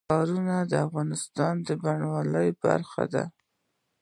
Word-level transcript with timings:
ښارونه 0.09 0.55
د 0.71 0.73
افغانستان 0.87 1.53
د 1.67 1.69
بڼوالۍ 1.83 2.49
برخه 2.63 3.03
ده. 3.13 3.23